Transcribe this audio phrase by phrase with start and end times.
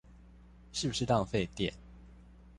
[0.71, 1.71] 是不是浪費電